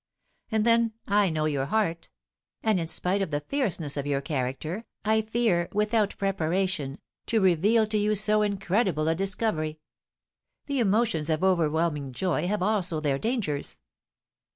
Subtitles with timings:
[0.49, 2.09] And then, I know your heart;
[2.63, 7.85] and in spite of the fierceness of your character, I fear, without preparation, to reveal
[7.85, 9.79] to you so incredible a discovery.
[10.65, 13.79] The emotions of overwhelming joy have also their dangers."